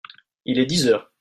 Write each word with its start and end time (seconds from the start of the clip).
Il 0.45 0.57
est 0.57 0.65
dix 0.65 0.87
heures. 0.87 1.11